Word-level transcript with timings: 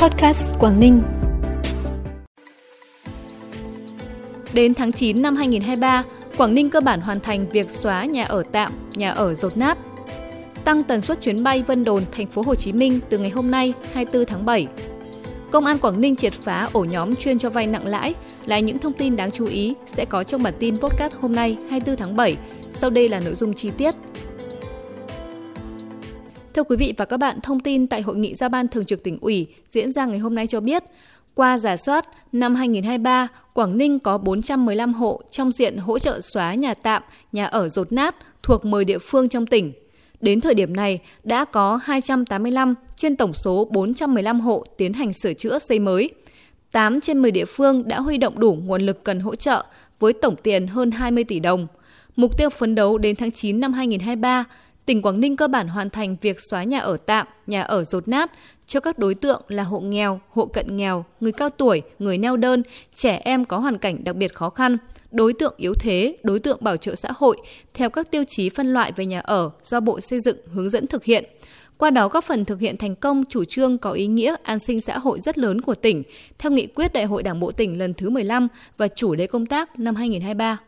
Podcast 0.00 0.44
Quảng 0.58 0.80
Ninh. 0.80 1.02
Đến 4.52 4.74
tháng 4.74 4.92
9 4.92 5.22
năm 5.22 5.36
2023, 5.36 6.04
Quảng 6.36 6.54
Ninh 6.54 6.70
cơ 6.70 6.80
bản 6.80 7.00
hoàn 7.00 7.20
thành 7.20 7.48
việc 7.48 7.70
xóa 7.70 8.04
nhà 8.04 8.24
ở 8.24 8.42
tạm, 8.52 8.72
nhà 8.94 9.10
ở 9.10 9.34
rột 9.34 9.56
nát. 9.56 9.78
Tăng 10.64 10.82
tần 10.82 11.00
suất 11.00 11.20
chuyến 11.20 11.42
bay 11.42 11.62
Vân 11.62 11.84
Đồn, 11.84 12.02
thành 12.12 12.26
phố 12.26 12.42
Hồ 12.42 12.54
Chí 12.54 12.72
Minh 12.72 13.00
từ 13.10 13.18
ngày 13.18 13.30
hôm 13.30 13.50
nay 13.50 13.74
24 13.92 14.26
tháng 14.26 14.44
7. 14.44 14.66
Công 15.50 15.66
an 15.66 15.78
Quảng 15.78 16.00
Ninh 16.00 16.16
triệt 16.16 16.32
phá 16.32 16.68
ổ 16.72 16.84
nhóm 16.84 17.16
chuyên 17.16 17.38
cho 17.38 17.50
vay 17.50 17.66
nặng 17.66 17.86
lãi 17.86 18.14
là 18.46 18.58
những 18.58 18.78
thông 18.78 18.92
tin 18.92 19.16
đáng 19.16 19.30
chú 19.30 19.46
ý 19.46 19.74
sẽ 19.86 20.04
có 20.04 20.24
trong 20.24 20.42
bản 20.42 20.54
tin 20.58 20.76
podcast 20.76 21.12
hôm 21.20 21.32
nay 21.32 21.56
24 21.70 21.96
tháng 21.96 22.16
7. 22.16 22.36
Sau 22.72 22.90
đây 22.90 23.08
là 23.08 23.20
nội 23.20 23.34
dung 23.34 23.54
chi 23.54 23.70
tiết. 23.76 23.94
Thưa 26.54 26.64
quý 26.64 26.76
vị 26.76 26.94
và 26.96 27.04
các 27.04 27.16
bạn, 27.16 27.40
thông 27.40 27.60
tin 27.60 27.86
tại 27.86 28.02
hội 28.02 28.16
nghị 28.16 28.34
giao 28.34 28.48
ban 28.48 28.68
thường 28.68 28.84
trực 28.84 29.02
tỉnh 29.02 29.18
ủy 29.20 29.46
diễn 29.70 29.92
ra 29.92 30.06
ngày 30.06 30.18
hôm 30.18 30.34
nay 30.34 30.46
cho 30.46 30.60
biết, 30.60 30.84
qua 31.34 31.58
giả 31.58 31.76
soát, 31.76 32.08
năm 32.32 32.54
2023, 32.54 33.28
Quảng 33.52 33.78
Ninh 33.78 33.98
có 33.98 34.18
415 34.18 34.94
hộ 34.94 35.22
trong 35.30 35.52
diện 35.52 35.76
hỗ 35.76 35.98
trợ 35.98 36.20
xóa 36.20 36.54
nhà 36.54 36.74
tạm, 36.74 37.02
nhà 37.32 37.46
ở 37.46 37.68
rột 37.68 37.92
nát 37.92 38.16
thuộc 38.42 38.64
10 38.64 38.84
địa 38.84 38.98
phương 38.98 39.28
trong 39.28 39.46
tỉnh. 39.46 39.72
Đến 40.20 40.40
thời 40.40 40.54
điểm 40.54 40.76
này, 40.76 40.98
đã 41.24 41.44
có 41.44 41.80
285 41.82 42.74
trên 42.96 43.16
tổng 43.16 43.32
số 43.34 43.68
415 43.70 44.40
hộ 44.40 44.64
tiến 44.76 44.92
hành 44.92 45.12
sửa 45.22 45.32
chữa 45.34 45.58
xây 45.58 45.78
mới. 45.78 46.10
8 46.72 47.00
trên 47.00 47.22
10 47.22 47.30
địa 47.30 47.44
phương 47.44 47.88
đã 47.88 48.00
huy 48.00 48.18
động 48.18 48.40
đủ 48.40 48.58
nguồn 48.64 48.82
lực 48.82 49.04
cần 49.04 49.20
hỗ 49.20 49.36
trợ 49.36 49.64
với 49.98 50.12
tổng 50.12 50.36
tiền 50.42 50.66
hơn 50.66 50.90
20 50.90 51.24
tỷ 51.24 51.40
đồng. 51.40 51.66
Mục 52.16 52.38
tiêu 52.38 52.50
phấn 52.50 52.74
đấu 52.74 52.98
đến 52.98 53.16
tháng 53.16 53.32
9 53.32 53.60
năm 53.60 53.72
2023, 53.72 54.44
tỉnh 54.86 55.02
Quảng 55.02 55.20
Ninh 55.20 55.36
cơ 55.36 55.48
bản 55.48 55.68
hoàn 55.68 55.90
thành 55.90 56.16
việc 56.20 56.36
xóa 56.50 56.64
nhà 56.64 56.78
ở 56.78 56.96
tạm, 56.96 57.26
nhà 57.46 57.62
ở 57.62 57.84
rột 57.84 58.08
nát 58.08 58.30
cho 58.66 58.80
các 58.80 58.98
đối 58.98 59.14
tượng 59.14 59.42
là 59.48 59.62
hộ 59.62 59.80
nghèo, 59.80 60.20
hộ 60.28 60.46
cận 60.46 60.76
nghèo, 60.76 61.04
người 61.20 61.32
cao 61.32 61.50
tuổi, 61.50 61.82
người 61.98 62.18
neo 62.18 62.36
đơn, 62.36 62.62
trẻ 62.94 63.20
em 63.24 63.44
có 63.44 63.58
hoàn 63.58 63.78
cảnh 63.78 64.04
đặc 64.04 64.16
biệt 64.16 64.34
khó 64.34 64.50
khăn, 64.50 64.76
đối 65.10 65.32
tượng 65.32 65.54
yếu 65.56 65.74
thế, 65.74 66.16
đối 66.22 66.38
tượng 66.38 66.58
bảo 66.60 66.76
trợ 66.76 66.94
xã 66.94 67.08
hội 67.16 67.36
theo 67.74 67.90
các 67.90 68.10
tiêu 68.10 68.24
chí 68.28 68.48
phân 68.48 68.72
loại 68.72 68.92
về 68.92 69.06
nhà 69.06 69.20
ở 69.20 69.50
do 69.64 69.80
Bộ 69.80 70.00
Xây 70.00 70.20
dựng 70.20 70.36
hướng 70.52 70.70
dẫn 70.70 70.86
thực 70.86 71.04
hiện. 71.04 71.24
Qua 71.78 71.90
đó 71.90 72.08
góp 72.08 72.24
phần 72.24 72.44
thực 72.44 72.60
hiện 72.60 72.76
thành 72.76 72.96
công 72.96 73.24
chủ 73.28 73.44
trương 73.44 73.78
có 73.78 73.92
ý 73.92 74.06
nghĩa 74.06 74.34
an 74.42 74.58
sinh 74.58 74.80
xã 74.80 74.98
hội 74.98 75.20
rất 75.20 75.38
lớn 75.38 75.60
của 75.60 75.74
tỉnh 75.74 76.02
theo 76.38 76.52
nghị 76.52 76.66
quyết 76.66 76.92
Đại 76.92 77.04
hội 77.04 77.22
Đảng 77.22 77.40
bộ 77.40 77.52
tỉnh 77.52 77.78
lần 77.78 77.94
thứ 77.94 78.10
15 78.10 78.48
và 78.76 78.88
chủ 78.88 79.14
đề 79.14 79.26
công 79.26 79.46
tác 79.46 79.78
năm 79.78 79.94
2023. 79.94 80.58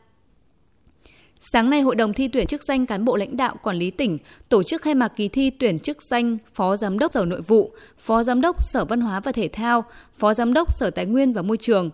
Sáng 1.52 1.70
nay, 1.70 1.80
Hội 1.80 1.96
đồng 1.96 2.12
thi 2.12 2.28
tuyển 2.28 2.46
chức 2.46 2.62
danh 2.62 2.86
cán 2.86 3.04
bộ 3.04 3.16
lãnh 3.16 3.36
đạo 3.36 3.56
quản 3.62 3.76
lý 3.76 3.90
tỉnh 3.90 4.18
tổ 4.48 4.62
chức 4.62 4.82
khai 4.82 4.94
mạc 4.94 5.08
kỳ 5.08 5.28
thi 5.28 5.50
tuyển 5.50 5.78
chức 5.78 6.02
danh 6.02 6.38
Phó 6.54 6.76
Giám 6.76 6.98
đốc 6.98 7.12
Sở 7.12 7.24
Nội 7.24 7.42
vụ, 7.42 7.72
Phó 7.98 8.22
Giám 8.22 8.40
đốc 8.40 8.62
Sở 8.62 8.84
Văn 8.84 9.00
hóa 9.00 9.20
và 9.20 9.32
Thể 9.32 9.48
thao, 9.48 9.84
Phó 10.18 10.34
Giám 10.34 10.52
đốc 10.52 10.72
Sở 10.72 10.90
Tài 10.90 11.06
nguyên 11.06 11.32
và 11.32 11.42
Môi 11.42 11.56
trường. 11.56 11.90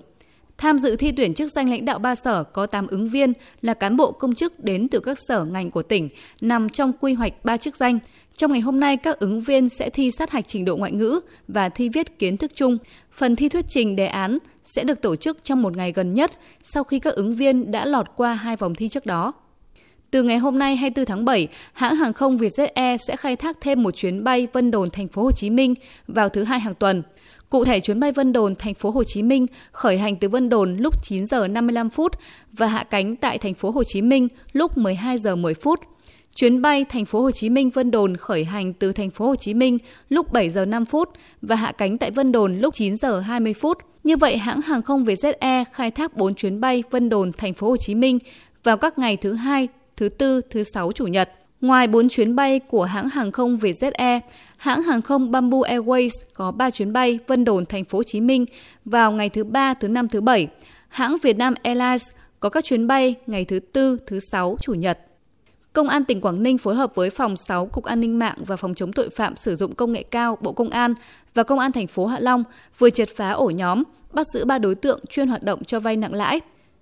Tham 0.59 0.79
dự 0.79 0.97
thi 0.97 1.13
tuyển 1.17 1.35
chức 1.35 1.53
danh 1.53 1.71
lãnh 1.71 1.85
đạo 1.85 1.99
ba 1.99 2.15
sở 2.15 2.45
có 2.45 2.67
8 2.67 2.87
ứng 2.87 3.09
viên 3.09 3.33
là 3.63 3.75
cán 3.75 3.97
bộ 3.97 4.13
công 4.13 4.35
chức 4.35 4.65
đến 4.65 4.89
từ 4.89 5.01
các 5.01 5.19
sở 5.29 5.45
ngành 5.45 5.71
của 5.71 5.83
tỉnh 5.83 6.09
nằm 6.41 6.69
trong 6.69 6.93
quy 7.01 7.15
hoạch 7.15 7.45
ba 7.45 7.57
chức 7.57 7.77
danh. 7.77 7.99
Trong 8.37 8.53
ngày 8.53 8.61
hôm 8.61 8.81
nay, 8.81 8.97
các 8.97 9.19
ứng 9.19 9.41
viên 9.41 9.69
sẽ 9.69 9.91
thi 9.91 10.11
sát 10.11 10.31
hạch 10.31 10.49
trình 10.49 10.65
độ 10.65 10.77
ngoại 10.77 10.93
ngữ 10.93 11.21
và 11.49 11.69
thi 11.69 11.89
viết 11.89 12.19
kiến 12.19 12.37
thức 12.37 12.51
chung. 12.55 12.79
Phần 13.13 13.37
thi 13.37 13.49
thuyết 13.49 13.65
trình 13.69 13.97
đề 13.97 14.07
án 14.07 14.39
sẽ 14.65 14.85
được 14.85 15.03
tổ 15.03 15.17
chức 15.17 15.39
trong 15.45 15.63
một 15.63 15.77
ngày 15.77 15.93
gần 15.93 16.15
nhất 16.15 16.31
sau 16.63 16.85
khi 16.85 16.99
các 16.99 17.15
ứng 17.15 17.37
viên 17.37 17.71
đã 17.71 17.85
lọt 17.85 18.07
qua 18.17 18.35
hai 18.35 18.57
vòng 18.57 18.75
thi 18.75 18.89
trước 18.89 19.07
đó. 19.07 19.33
Từ 20.11 20.23
ngày 20.23 20.39
hôm 20.39 20.59
nay 20.59 20.77
24 20.77 21.07
tháng 21.07 21.25
7, 21.25 21.49
hãng 21.73 21.97
hàng 21.97 22.13
không 22.13 22.39
Vietjet 22.39 22.69
Air 22.75 23.01
sẽ 23.09 23.17
khai 23.17 23.37
thác 23.37 23.57
thêm 23.61 23.83
một 23.83 23.91
chuyến 23.91 24.25
bay 24.25 24.49
Vân 24.53 24.71
Đồn 24.71 24.91
thành 24.91 25.09
phố 25.09 25.23
Hồ 25.23 25.31
Chí 25.33 25.51
Minh 25.51 25.75
vào 26.07 26.29
thứ 26.29 26.45
hai 26.45 26.61
hàng 26.61 26.75
tuần. 26.75 27.03
Cụ 27.51 27.65
thể 27.65 27.81
chuyến 27.81 28.01
bay 28.01 28.13
Vân 28.13 28.33
Đồn 28.33 28.55
thành 28.55 28.75
phố 28.75 28.91
Hồ 28.91 29.05
Chí 29.05 29.23
Minh 29.23 29.47
khởi 29.73 29.99
hành 29.99 30.17
từ 30.17 30.29
Vân 30.29 30.49
Đồn 30.49 30.77
lúc 30.77 30.95
9 31.03 31.27
giờ 31.27 31.49
55 31.49 31.91
phút 31.91 32.13
và 32.53 32.67
hạ 32.67 32.85
cánh 32.91 33.17
tại 33.17 33.39
thành 33.39 33.55
phố 33.55 33.71
Hồ 33.71 33.83
Chí 33.85 34.03
Minh 34.03 34.29
lúc 34.53 34.79
12 34.79 35.19
giờ 35.19 35.37
10 35.37 35.55
phút. 35.55 35.81
Chuyến 36.35 36.63
bay 36.63 36.85
thành 36.85 37.05
phố 37.05 37.21
Hồ 37.21 37.31
Chí 37.31 37.51
Minh 37.51 37.71
Vân 37.71 37.91
Đồn 37.91 38.17
khởi 38.17 38.45
hành 38.45 38.73
từ 38.73 38.93
thành 38.93 39.11
phố 39.11 39.27
Hồ 39.27 39.37
Chí 39.37 39.55
Minh 39.55 39.79
lúc 40.09 40.33
7 40.33 40.51
giờ 40.51 40.65
5 40.65 40.85
phút 40.85 41.09
và 41.43 41.57
hạ 41.57 41.73
cánh 41.73 41.99
tại 41.99 42.11
Vân 42.11 42.33
Đồn 42.33 42.59
lúc 42.59 42.75
9 42.75 42.97
giờ 42.97 43.21
20 43.21 43.55
phút. 43.55 43.79
Như 44.05 44.17
vậy, 44.17 44.39
hãng 44.39 44.61
hàng 44.61 44.83
không 44.83 45.05
Vietjet 45.05 45.35
Air 45.41 45.67
khai 45.73 45.91
thác 45.91 46.17
4 46.17 46.35
chuyến 46.35 46.61
bay 46.61 46.83
Vân 46.91 47.09
Đồn 47.09 47.33
thành 47.33 47.55
phố 47.55 47.69
Hồ 47.69 47.77
Chí 47.77 47.95
Minh 47.95 48.19
vào 48.65 48.77
các 48.77 48.99
ngày 48.99 49.17
thứ 49.17 49.33
hai, 49.33 49.69
thứ 49.99 50.09
tư, 50.09 50.41
thứ 50.51 50.63
sáu, 50.63 50.93
chủ 50.93 51.07
nhật. 51.07 51.31
Ngoài 51.61 51.87
4 51.87 52.09
chuyến 52.09 52.37
bay 52.37 52.59
của 52.59 52.85
hãng 52.85 53.09
hàng 53.09 53.33
không 53.33 53.57
Vietjet 53.57 53.93
Air, 53.95 54.23
hãng 54.57 54.83
hàng 54.83 55.03
không 55.03 55.31
Bamboo 55.31 55.59
Airways 55.59 56.11
có 56.35 56.51
3 56.51 56.71
chuyến 56.71 56.93
bay 56.93 57.19
Vân 57.27 57.45
Đồn 57.45 57.67
thành 57.67 57.85
phố 57.85 57.99
Hồ 57.99 58.03
Chí 58.03 58.21
Minh 58.21 58.45
vào 58.85 59.13
ngày 59.13 59.29
thứ 59.29 59.45
ba, 59.45 59.75
thứ 59.75 59.89
năm, 59.89 60.09
thứ 60.09 60.21
bảy. 60.21 60.49
Hãng 60.89 61.17
Vietnam 61.23 61.55
Airlines 61.63 62.03
có 62.41 62.49
các 62.49 62.65
chuyến 62.65 62.87
bay 62.87 63.15
ngày 63.27 63.45
thứ 63.45 63.59
tư, 63.59 63.99
thứ 64.07 64.19
sáu, 64.33 64.57
chủ 64.61 64.75
nhật. 64.75 64.99
Công 65.73 65.89
an 65.89 66.05
tỉnh 66.05 66.21
Quảng 66.21 66.43
Ninh 66.43 66.59
phối 66.59 66.75
hợp 66.75 66.95
với 66.95 67.11
Phòng 67.11 67.37
6 67.37 67.67
Cục 67.67 67.85
An 67.85 68.01
ninh 68.01 68.19
mạng 68.19 68.37
và 68.47 68.57
Phòng 68.57 68.75
chống 68.75 68.93
tội 68.93 69.11
phạm 69.11 69.37
sử 69.37 69.57
dụng 69.57 69.75
công 69.75 69.93
nghệ 69.93 70.03
cao 70.03 70.39
Bộ 70.41 70.53
Công 70.53 70.71
an 70.71 70.95
và 71.35 71.43
Công 71.43 71.59
an 71.59 71.73
thành 71.73 71.87
phố 71.87 72.07
Hạ 72.07 72.19
Long 72.21 72.45
vừa 72.79 72.91
triệt 72.91 73.09
phá 73.17 73.31
ổ 73.31 73.51
nhóm, 73.51 73.83
bắt 74.13 74.27
giữ 74.35 74.45
3 74.45 74.59
đối 74.59 74.75
tượng 74.75 75.01
chuyên 75.11 75.29
hoạt 75.29 75.43
động 75.43 75.65
cho 75.65 75.81
vay 75.81 75.97
nặng 75.97 76.15
lãi. 76.15 76.41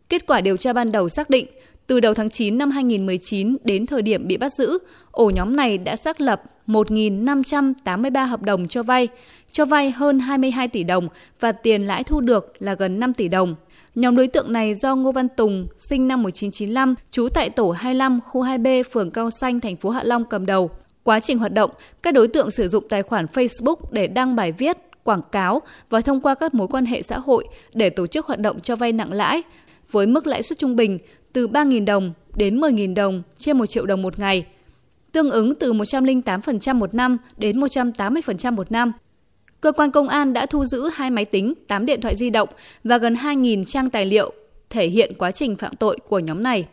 Kết 0.09 0.27
quả 0.27 0.41
điều 0.41 0.57
tra 0.57 0.73
ban 0.73 0.93
đầu 0.93 1.09
xác 1.09 1.31
định, 1.31 1.47
từ 1.87 2.01
đầu 2.01 2.15
tháng 2.15 2.31
9 2.31 2.59
năm 2.59 2.71
2019 2.71 3.57
đến 3.65 3.87
thời 3.87 4.03
điểm 4.03 4.27
bị 4.27 4.37
bắt 4.37 4.53
giữ, 4.53 4.79
ổ 5.11 5.31
nhóm 5.31 5.57
này 5.57 5.79
đã 5.79 5.97
xác 5.97 6.21
lập 6.21 6.43
1.583 6.67 8.27
hợp 8.27 8.43
đồng 8.43 8.69
cho 8.69 8.83
vay, 8.83 9.09
cho 9.51 9.65
vay 9.65 9.91
hơn 9.91 10.19
22 10.19 10.69
tỷ 10.69 10.85
đồng 10.85 11.09
và 11.41 11.53
tiền 11.53 11.83
lãi 11.83 12.05
thu 12.05 12.21
được 12.21 12.53
là 12.59 12.75
gần 12.75 13.01
5 13.01 13.15
tỷ 13.15 13.29
đồng. 13.29 13.55
Nhóm 13.95 14.17
đối 14.17 14.27
tượng 14.27 14.53
này 14.53 14.75
do 14.75 14.97
Ngô 14.97 15.13
Văn 15.13 15.29
Tùng, 15.29 15.67
sinh 15.91 16.09
năm 16.09 16.23
1995, 16.23 16.95
trú 17.11 17.29
tại 17.35 17.51
tổ 17.51 17.71
25, 17.71 18.21
khu 18.21 18.43
2B, 18.43 18.83
phường 18.93 19.11
Cao 19.11 19.31
Xanh, 19.31 19.61
thành 19.61 19.77
phố 19.77 19.91
Hạ 19.91 20.03
Long 20.05 20.25
cầm 20.25 20.47
đầu. 20.47 20.71
Quá 21.03 21.21
trình 21.21 21.39
hoạt 21.39 21.53
động, 21.53 21.71
các 22.03 22.15
đối 22.15 22.29
tượng 22.29 22.51
sử 22.51 22.69
dụng 22.69 22.89
tài 22.89 23.03
khoản 23.03 23.27
Facebook 23.27 23.77
để 23.91 24.07
đăng 24.07 24.37
bài 24.37 24.53
viết, 24.53 24.77
quảng 25.05 25.23
cáo 25.33 25.63
và 25.91 26.01
thông 26.01 26.21
qua 26.21 26.35
các 26.35 26.55
mối 26.55 26.69
quan 26.69 26.87
hệ 26.87 27.03
xã 27.03 27.19
hội 27.19 27.47
để 27.75 27.91
tổ 27.91 28.07
chức 28.07 28.27
hoạt 28.27 28.41
động 28.41 28.61
cho 28.61 28.77
vay 28.77 28.93
nặng 28.93 29.13
lãi 29.13 29.43
với 29.91 30.07
mức 30.07 30.27
lãi 30.27 30.43
suất 30.43 30.59
trung 30.59 30.77
bình 30.77 30.99
từ 31.37 31.49
3.000 31.49 31.85
đồng 31.85 32.13
đến 32.37 32.61
10.000 32.61 32.95
đồng 32.95 33.23
trên 33.39 33.59
1 33.59 33.67
triệu 33.67 33.87
đồng 33.87 34.03
một 34.03 34.19
ngày, 34.19 34.47
tương 35.13 35.31
ứng 35.31 35.55
từ 35.55 35.73
108% 35.73 36.75
một 36.75 36.95
năm 36.95 37.19
đến 37.37 37.61
180% 37.61 38.53
một 38.53 38.73
năm. 38.73 38.93
Cơ 39.61 39.73
quan 39.73 39.91
công 39.91 40.09
an 40.09 40.33
đã 40.33 40.47
thu 40.47 40.65
giữ 40.65 40.89
hai 40.95 41.11
máy 41.11 41.25
tính, 41.25 41.55
8 41.69 41.87
điện 41.87 42.01
thoại 42.01 42.17
di 42.17 42.31
động 42.31 42.49
và 42.85 42.99
gần 42.99 43.15
2.000 43.15 43.65
trang 43.65 43.91
tài 43.91 44.05
liệu 44.05 44.33
thể 44.71 44.87
hiện 44.87 45.13
quá 45.19 45.33
trình 45.33 45.57
phạm 45.57 45.77
tội 45.77 45.99
của 46.09 46.19
nhóm 46.19 46.43
này. 46.43 46.67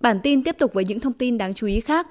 Bản 0.00 0.20
tin 0.22 0.44
tiếp 0.44 0.56
tục 0.58 0.72
với 0.74 0.84
những 0.84 1.00
thông 1.00 1.12
tin 1.12 1.38
đáng 1.38 1.54
chú 1.54 1.66
ý 1.66 1.80
khác. 1.80 2.06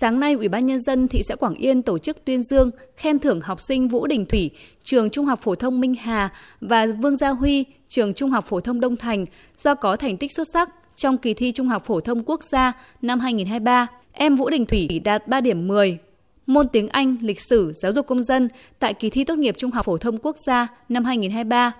Sáng 0.00 0.20
nay, 0.20 0.32
Ủy 0.32 0.48
ban 0.48 0.66
Nhân 0.66 0.80
dân 0.80 1.08
thị 1.08 1.22
xã 1.22 1.36
Quảng 1.36 1.54
Yên 1.54 1.82
tổ 1.82 1.98
chức 1.98 2.24
tuyên 2.24 2.42
dương 2.42 2.70
khen 2.96 3.18
thưởng 3.18 3.40
học 3.40 3.60
sinh 3.60 3.88
Vũ 3.88 4.06
Đình 4.06 4.26
Thủy, 4.26 4.50
trường 4.84 5.10
Trung 5.10 5.26
học 5.26 5.40
phổ 5.42 5.54
thông 5.54 5.80
Minh 5.80 5.94
Hà 5.94 6.32
và 6.60 6.86
Vương 6.86 7.16
Gia 7.16 7.28
Huy, 7.28 7.64
trường 7.88 8.14
Trung 8.14 8.30
học 8.30 8.44
phổ 8.48 8.60
thông 8.60 8.80
Đông 8.80 8.96
Thành 8.96 9.24
do 9.58 9.74
có 9.74 9.96
thành 9.96 10.16
tích 10.16 10.32
xuất 10.32 10.48
sắc 10.52 10.68
trong 10.96 11.18
kỳ 11.18 11.34
thi 11.34 11.52
Trung 11.52 11.68
học 11.68 11.84
phổ 11.84 12.00
thông 12.00 12.24
quốc 12.24 12.44
gia 12.44 12.72
năm 13.02 13.20
2023. 13.20 13.86
Em 14.12 14.36
Vũ 14.36 14.50
Đình 14.50 14.66
Thủy 14.66 15.00
đạt 15.04 15.28
3 15.28 15.40
điểm 15.40 15.68
10, 15.68 15.98
môn 16.46 16.68
tiếng 16.68 16.88
Anh, 16.88 17.16
lịch 17.20 17.40
sử, 17.40 17.72
giáo 17.82 17.92
dục 17.92 18.06
công 18.06 18.22
dân 18.22 18.48
tại 18.78 18.94
kỳ 18.94 19.10
thi 19.10 19.24
tốt 19.24 19.38
nghiệp 19.38 19.54
Trung 19.58 19.70
học 19.70 19.86
phổ 19.86 19.98
thông 19.98 20.18
quốc 20.18 20.36
gia 20.46 20.66
năm 20.88 21.04
2023. 21.04 21.72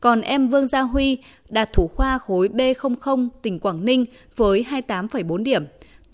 Còn 0.00 0.20
em 0.20 0.48
Vương 0.48 0.66
Gia 0.66 0.80
Huy 0.80 1.18
đạt 1.48 1.72
thủ 1.72 1.88
khoa 1.88 2.18
khối 2.18 2.48
B00 2.48 3.28
tỉnh 3.42 3.58
Quảng 3.58 3.84
Ninh 3.84 4.04
với 4.36 4.64
28,4 4.70 5.36
điểm 5.36 5.64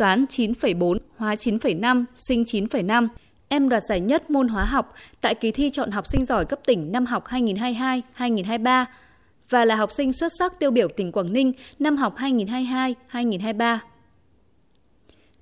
toán 0.01 0.25
9,4, 0.29 0.99
hóa 1.17 1.35
9,5, 1.35 2.05
sinh 2.15 2.43
9,5. 2.43 3.09
Em 3.49 3.69
đoạt 3.69 3.83
giải 3.83 4.01
nhất 4.01 4.31
môn 4.31 4.49
hóa 4.49 4.65
học 4.65 4.95
tại 5.21 5.35
kỳ 5.35 5.51
thi 5.51 5.71
chọn 5.71 5.91
học 5.91 6.07
sinh 6.07 6.25
giỏi 6.25 6.45
cấp 6.45 6.61
tỉnh 6.67 6.93
năm 6.93 7.07
học 7.07 7.25
2022-2023 7.27 8.85
và 9.49 9.65
là 9.65 9.75
học 9.75 9.91
sinh 9.93 10.13
xuất 10.13 10.33
sắc 10.39 10.59
tiêu 10.59 10.71
biểu 10.71 10.89
tỉnh 10.89 11.13
Quảng 11.13 11.33
Ninh 11.33 11.53
năm 11.79 11.97
học 11.97 12.15
2022-2023. 12.17 13.79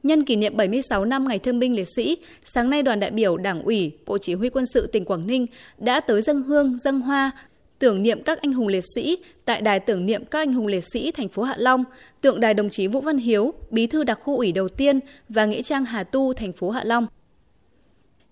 Nhân 0.02 0.24
kỷ 0.24 0.36
niệm 0.36 0.56
76 0.56 1.04
năm 1.04 1.28
Ngày 1.28 1.38
Thương 1.38 1.58
binh 1.58 1.76
Liệt 1.76 1.88
sĩ, 1.96 2.18
sáng 2.44 2.70
nay 2.70 2.82
đoàn 2.82 3.00
đại 3.00 3.10
biểu 3.10 3.36
Đảng 3.36 3.62
ủy, 3.62 3.92
Bộ 4.06 4.18
Chỉ 4.18 4.34
huy 4.34 4.48
Quân 4.48 4.64
sự 4.66 4.86
tỉnh 4.86 5.04
Quảng 5.04 5.26
Ninh 5.26 5.46
đã 5.78 6.00
tới 6.00 6.22
dân 6.22 6.42
hương, 6.42 6.78
dân 6.78 7.00
hoa, 7.00 7.30
tưởng 7.78 8.02
niệm 8.02 8.22
các 8.22 8.40
anh 8.42 8.52
hùng 8.52 8.68
liệt 8.68 8.84
sĩ 8.94 9.18
tại 9.44 9.60
đài 9.60 9.80
tưởng 9.80 10.06
niệm 10.06 10.24
các 10.24 10.38
anh 10.38 10.52
hùng 10.52 10.66
liệt 10.66 10.84
sĩ 10.92 11.10
thành 11.10 11.28
phố 11.28 11.42
Hạ 11.42 11.54
Long, 11.58 11.84
tượng 12.20 12.40
đài 12.40 12.54
đồng 12.54 12.68
chí 12.68 12.86
Vũ 12.86 13.00
Văn 13.00 13.18
Hiếu, 13.18 13.54
bí 13.70 13.86
thư 13.86 14.04
đặc 14.04 14.18
khu 14.22 14.36
ủy 14.36 14.52
đầu 14.52 14.68
tiên 14.68 15.00
và 15.28 15.44
nghĩa 15.44 15.62
trang 15.62 15.84
Hà 15.84 16.04
Tu, 16.04 16.34
thành 16.34 16.52
phố 16.52 16.70
Hạ 16.70 16.84
Long. 16.84 17.06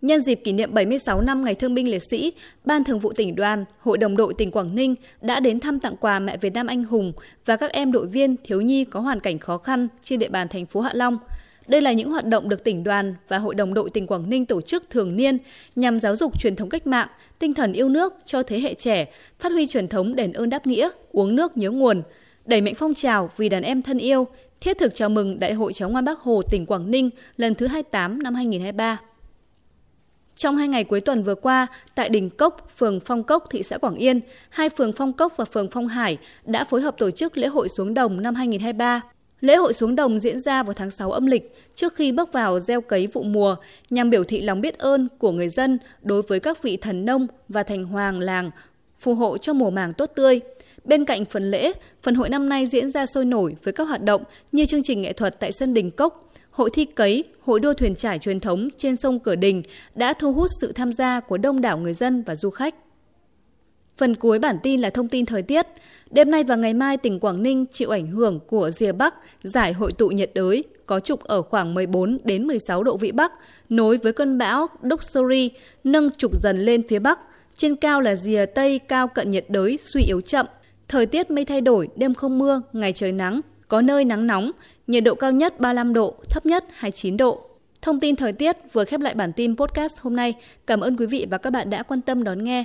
Nhân 0.01 0.21
dịp 0.21 0.35
kỷ 0.35 0.53
niệm 0.53 0.75
76 0.75 1.21
năm 1.21 1.45
Ngày 1.45 1.55
Thương 1.55 1.75
binh 1.75 1.91
Liệt 1.91 2.03
sĩ, 2.11 2.33
Ban 2.65 2.85
Thường 2.85 2.99
vụ 2.99 3.13
tỉnh 3.13 3.35
đoàn, 3.35 3.65
Hội 3.79 3.99
đồng 3.99 4.17
đội 4.17 4.35
tỉnh 4.35 4.51
Quảng 4.51 4.75
Ninh 4.75 4.95
đã 5.21 5.41
đến 5.41 5.61
thăm 5.61 5.81
tặng 5.81 5.97
quà 5.97 6.19
mẹ 6.19 6.37
Việt 6.37 6.55
Nam 6.55 6.67
anh 6.67 6.85
hùng 6.85 7.13
và 7.45 7.57
các 7.57 7.73
em 7.73 7.93
đội 7.93 8.07
viên 8.07 8.37
thiếu 8.45 8.61
nhi 8.61 8.85
có 8.85 9.01
hoàn 9.01 9.21
cảnh 9.21 9.39
khó 9.39 9.59
khăn 9.59 9.89
trên 10.03 10.19
địa 10.19 10.29
bàn 10.29 10.49
thành 10.49 10.67
phố 10.67 10.81
Hạ 10.81 10.91
Long. 10.95 11.19
Đây 11.69 11.81
là 11.81 11.93
những 11.93 12.11
hoạt 12.11 12.27
động 12.27 12.49
được 12.49 12.65
tỉnh 12.65 12.85
đoàn 12.85 13.15
và 13.29 13.39
Hội 13.39 13.55
đồng 13.55 13.75
đội 13.75 13.91
tỉnh 13.91 14.07
Quảng 14.07 14.31
Ninh 14.31 14.47
tổ 14.47 14.61
chức 14.61 14.91
thường 14.91 15.17
niên 15.17 15.39
nhằm 15.77 16.01
giáo 16.01 16.17
dục 16.17 16.41
truyền 16.41 16.57
thống 16.57 16.69
cách 16.69 16.87
mạng, 16.87 17.09
tinh 17.39 17.55
thần 17.55 17.73
yêu 17.73 17.89
nước 17.89 18.15
cho 18.27 18.43
thế 18.43 18.61
hệ 18.61 18.75
trẻ, 18.75 19.07
phát 19.39 19.53
huy 19.53 19.67
truyền 19.67 19.89
thống 19.89 20.17
đền 20.17 20.33
ơn 20.33 20.51
đáp 20.51 20.67
nghĩa, 20.67 20.89
uống 21.13 21.37
nước 21.37 21.57
nhớ 21.57 21.71
nguồn, 21.71 22.03
đẩy 22.47 22.61
mạnh 22.61 22.75
phong 22.77 22.95
trào 22.95 23.31
vì 23.37 23.49
đàn 23.49 23.63
em 23.63 23.83
thân 23.83 23.99
yêu, 23.99 24.27
thiết 24.61 24.79
thực 24.79 24.95
chào 24.95 25.09
mừng 25.09 25.41
Đại 25.41 25.53
hội 25.53 25.73
cháu 25.73 25.91
ngoan 25.91 26.05
Bác 26.05 26.19
Hồ 26.19 26.43
tỉnh 26.51 26.67
Quảng 26.67 26.91
Ninh 26.91 27.11
lần 27.37 27.55
thứ 27.55 27.67
28 27.67 28.23
năm 28.23 28.35
2023. 28.35 29.01
Trong 30.37 30.57
hai 30.57 30.69
ngày 30.69 30.85
cuối 30.85 31.01
tuần 31.01 31.23
vừa 31.23 31.35
qua, 31.35 31.67
tại 31.95 32.09
Đình 32.09 32.31
Cốc, 32.31 32.71
phường 32.77 33.01
Phong 33.01 33.25
Cốc, 33.25 33.45
thị 33.51 33.63
xã 33.63 33.79
Quảng 33.79 33.95
Yên, 33.95 34.21
hai 34.51 34.69
phường 34.69 34.93
Phong 34.93 35.13
Cốc 35.13 35.37
và 35.37 35.45
phường 35.45 35.71
Phong 35.71 35.89
Hải 35.89 36.19
đã 36.45 36.65
phối 36.65 36.81
hợp 36.81 36.99
tổ 36.99 37.11
chức 37.11 37.39
lễ 37.39 37.47
hội 37.47 37.69
xuống 37.69 37.95
đồng 37.95 38.23
năm 38.23 38.35
2023. 38.35 39.03
Lễ 39.41 39.57
hội 39.57 39.73
xuống 39.73 39.95
đồng 39.95 40.19
diễn 40.19 40.41
ra 40.41 40.63
vào 40.63 40.73
tháng 40.73 40.91
6 40.91 41.13
âm 41.13 41.27
lịch 41.27 41.55
trước 41.75 41.95
khi 41.95 42.13
bước 42.13 42.33
vào 42.33 42.61
gieo 42.61 42.81
cấy 42.81 43.07
vụ 43.07 43.23
mùa 43.23 43.57
nhằm 43.91 44.11
biểu 44.11 44.25
thị 44.25 44.41
lòng 44.41 44.61
biết 44.61 44.79
ơn 44.79 45.09
của 45.19 45.33
người 45.33 45.49
dân 45.49 45.79
đối 46.03 46.23
với 46.23 46.41
các 46.41 46.63
vị 46.63 46.77
thần 46.77 47.05
nông 47.05 47.27
và 47.49 47.63
thành 47.63 47.85
hoàng 47.85 48.21
làng 48.21 48.51
phù 48.99 49.15
hộ 49.15 49.39
cho 49.39 49.53
mùa 49.53 49.71
màng 49.71 49.93
tốt 49.93 50.11
tươi. 50.15 50.41
Bên 50.85 51.05
cạnh 51.05 51.25
phần 51.25 51.51
lễ, 51.51 51.73
phần 52.03 52.15
hội 52.15 52.29
năm 52.29 52.49
nay 52.49 52.67
diễn 52.67 52.91
ra 52.91 53.07
sôi 53.07 53.25
nổi 53.25 53.57
với 53.63 53.73
các 53.73 53.89
hoạt 53.89 54.03
động 54.03 54.23
như 54.53 54.65
chương 54.65 54.83
trình 54.83 55.03
nghệ 55.03 55.13
thuật 55.13 55.41
tại 55.41 55.53
sân 55.53 55.75
Đình 55.75 55.91
Cốc, 55.91 56.31
hội 56.51 56.71
thi 56.73 56.85
cấy, 56.85 57.25
hội 57.41 57.61
đua 57.61 57.73
thuyền 57.75 57.95
trải 57.95 58.19
truyền 58.19 58.41
thống 58.41 58.69
trên 58.77 58.97
sông 58.97 59.19
Cửa 59.19 59.35
Đình 59.35 59.63
đã 59.95 60.13
thu 60.13 60.33
hút 60.33 60.51
sự 60.61 60.73
tham 60.73 60.93
gia 60.93 61.21
của 61.21 61.37
đông 61.37 61.61
đảo 61.61 61.79
người 61.79 61.95
dân 61.95 62.23
và 62.23 62.35
du 62.35 62.51
khách. 62.51 62.75
Phần 63.97 64.17
cuối 64.17 64.39
bản 64.39 64.57
tin 64.63 64.81
là 64.81 64.91
thông 64.91 65.09
tin 65.09 65.27
thời 65.27 65.43
tiết. 65.43 65.67
Đêm 66.11 66.31
nay 66.31 66.45
và 66.45 66.57
ngày 66.57 66.75
mai 66.75 66.97
tỉnh 66.97 67.21
Quảng 67.21 67.43
Ninh 67.43 67.67
chịu 67.67 67.91
ảnh 67.91 68.07
hưởng 68.07 68.41
của 68.47 68.71
rìa 68.71 68.93
Bắc, 68.93 69.15
giải 69.43 69.73
hội 69.73 69.93
tụ 69.93 70.09
nhiệt 70.09 70.31
đới 70.35 70.65
có 70.87 71.01
trục 71.01 71.25
ở 71.25 71.43
khoảng 71.43 71.75
14 71.75 72.19
đến 72.25 72.47
16 72.47 72.83
độ 72.83 72.97
vĩ 72.97 73.13
Bắc, 73.13 73.33
nối 73.69 73.97
với 73.97 74.13
cơn 74.13 74.39
bão 74.39 74.67
Doksuri 74.83 75.51
nâng 75.85 76.11
trục 76.11 76.43
dần 76.43 76.65
lên 76.65 76.83
phía 76.89 76.99
Bắc. 76.99 77.21
Trên 77.57 77.77
cao 77.77 78.01
là 78.01 78.15
rìa 78.15 78.47
Tây 78.47 78.79
cao 78.79 79.09
cận 79.09 79.31
nhiệt 79.31 79.45
đới 79.49 79.77
suy 79.77 80.03
yếu 80.03 80.21
chậm. 80.21 80.47
Thời 80.89 81.07
tiết 81.07 81.31
mây 81.31 81.45
thay 81.45 81.61
đổi, 81.61 81.89
đêm 81.97 82.15
không 82.15 82.39
mưa, 82.39 82.63
ngày 82.73 82.93
trời 82.93 83.13
nắng, 83.13 83.41
có 83.69 83.83
nơi 83.83 84.05
nắng 84.05 84.27
nóng, 84.27 84.51
nhiệt 84.87 85.05
độ 85.05 85.15
cao 85.15 85.33
nhất 85.33 85.61
35 85.61 85.95
độ, 85.95 86.15
thấp 86.31 86.47
nhất 86.47 86.65
29 86.73 87.17
độ. 87.17 87.41
Thông 87.83 88.01
tin 88.01 88.17
thời 88.17 88.33
tiết 88.33 88.57
vừa 88.73 88.85
khép 88.85 89.01
lại 89.01 89.15
bản 89.15 89.33
tin 89.33 89.57
podcast 89.57 90.01
hôm 90.01 90.17
nay. 90.17 90.35
Cảm 90.67 90.81
ơn 90.81 90.97
quý 90.97 91.07
vị 91.07 91.27
và 91.31 91.39
các 91.39 91.51
bạn 91.51 91.71
đã 91.71 91.83
quan 91.83 92.01
tâm 92.01 92.25
đón 92.25 92.45
nghe. 92.45 92.65